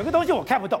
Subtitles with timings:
[0.00, 0.80] 有个东西我看不懂，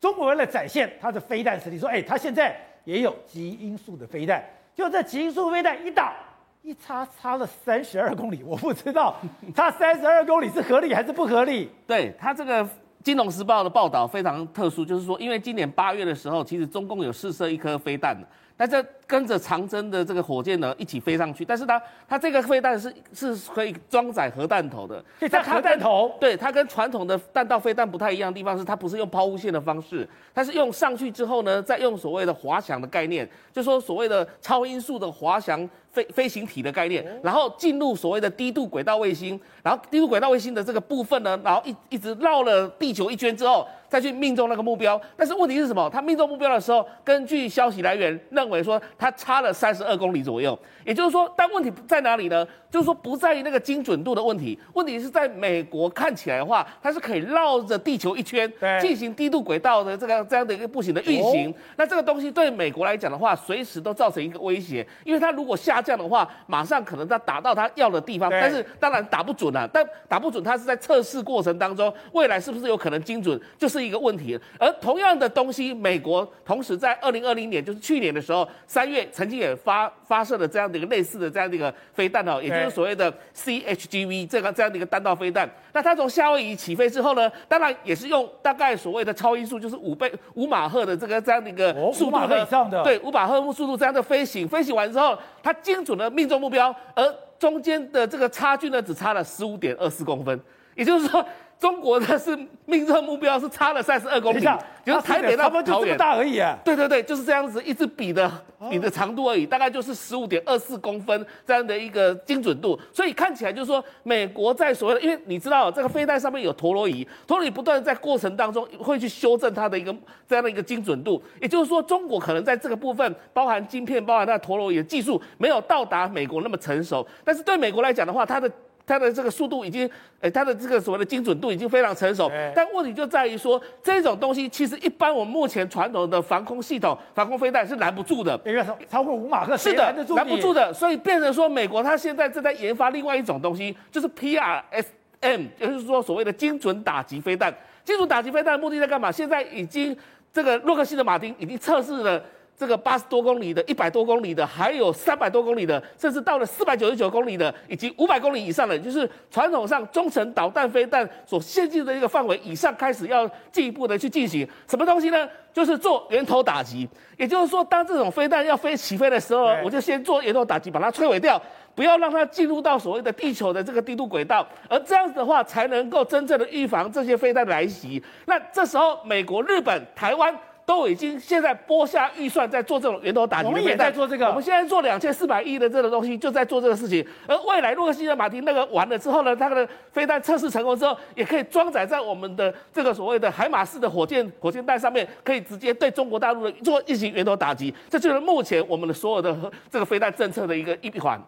[0.00, 6.16] 中国为了展现它的飞弹实力，说，哎，它现在也有极音速的飞弹，就这极音速飞弹一打
[6.62, 9.14] 一差差了三十二公里，我不知道
[9.54, 11.70] 差三十二公里是合理还是不合理？
[11.86, 12.64] 对，它这个。
[13.08, 18.20] 《金融时报》的报道非常特殊，就是说，因为今年八月的时候，其实中共有试射一颗飞弹，
[18.56, 26.16] 但这跟着长征的这个火箭呢一起飞上去，但是它它这个飞弹是是可以装载核弹头的，可以装核弹头。
[26.18, 35.68] 对，它跟传统的弹道飞弹不太一样的地方是，它不是用抛物线的方式，它是用上去之后呢，再用所谓的滑翔的概念，就说所谓的超音速的滑翔。
[35.96, 45.00] 飞飞行体的概念，然后进入所谓的低度轨道卫星，然后低度轨道卫星的这个部分呢，然后一一直绕了地球一圈之后，再去命中那个目标。
[45.16, 45.88] 但是问题是什么？
[45.90, 50.58] 它命中目标的时候，根据消息来源认为说，它差了三十二公里左右。
[50.84, 52.46] 也就是说，但问题在哪里呢？
[52.68, 61.54] 就是说不在于那个精准度的问题，问题是在美国看起来的话，它是可以绕着地球一圈进行低度轨道的这个这样的一个步行的运行。
[61.76, 65.82] 那这个东西对美国来讲的话，随时都造成一个威胁，因为它如果下。
[65.86, 69.70] 这样的话，马上可能他打到他要的地方，但是当然打不准了、啊。
[69.72, 74.36] 但打不准，他是在测试过程当中，未来是不是有可能精准，就是一个问题。
[74.58, 85.48] 而同样的东西，美国同时在二零二零年，就是去年的时候，三月曾经也发发射了这样的一个类似的这样的一个飞弹哦，也就是所谓的 CHGV 这个这样的一个弹道飞弹。
[85.72, 100.40] 那它从夏威夷起飞之后呢，当然也是用大概所谓的超音速，就是五倍五马赫的这个这样的一个速度的，对五马赫速度这样的飞行，飞行完之后，它精准的命中目标，而中间的这个差距呢，只差了十五点二四公分，
[100.76, 101.24] 也就是说。
[101.58, 104.46] 中国的是命中目标是差了三十二公里，
[104.84, 106.54] 就是台北到桃园就这么大而已啊。
[106.62, 108.30] 对对对，就是这样子，一直比的
[108.70, 112.78] 比的长度而已，大概就是十五点二四公分这样的一个精准度。
[112.92, 119.96] 所以看起来就是说，美国在所谓的，因为你知道这个飞弹上面有陀螺仪，陀螺仪不断在过程当中会去修正它的一个
[120.28, 121.22] 这样的一个精准度。
[121.40, 127.06] 也就是说，中国可能在这个部分，包含晶片、包含它的陀螺仪的技术，没有到达美国那么成熟。
[127.24, 128.50] 但是对美国来讲的话，它的
[128.86, 147.52] 它的这个速度已经，诶，它的这个所谓的精准度已经非常成熟，但问题就在于说，这种东西其实一般我们目前传统的防空系统、防空飞弹是拦不住的，因为超过五马赫是的，拦不住的，所以变成说，美国它现在正在研发另外一种东西，就是 PRSM，也就是说所谓的精准打击飞弹。
[147.84, 149.10] 精准打击飞弹的目的在干嘛？
[149.10, 149.96] 现在已经
[150.32, 152.22] 这个洛克希德马丁已经测试了。
[152.58, 165.28] 这个八十多公里的、一百多公里的，还有三百多公里的，甚至到了四百九十九公里的，以及五百公里以上的，就是传统上中程导弹飞弹所限制的一个范围以上，开始要进一步的去进行什么东西呢？
[165.52, 166.88] 就是做源头打击。
[167.18, 171.40] 也就是说，当这种飞弹要飞起飞的时候，我就先做源头打击，把它摧毁掉，
[171.74, 178.02] 不要让它进入到所谓的地球的这个低度轨道，而这样子的话，才能够真正的预防这些飞弹的来袭。
[178.24, 180.34] 那这时候，美国、日本、台湾。
[180.66, 184.26] 都已经现在拨下预算在做这种源头打击我们也在做这个。
[184.26, 187.06] 我们现在做两千四百亿的这个东西，就在做这个事情。
[187.28, 197.72] 而未来洛克希德马丁那个完了之后呢，它的飞弹测试成功之后，也可以装载在我们的这个所谓的海马式的火箭火箭弹上面，可以直接对中国大陆的做进行源头打击。
[197.88, 199.34] 这就是目前我们的所有的
[199.70, 201.20] 这个飞弹政策的一个一环。